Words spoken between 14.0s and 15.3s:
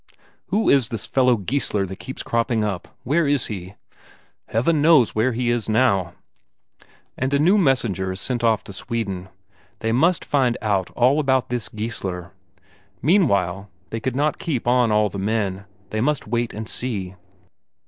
not keep on all the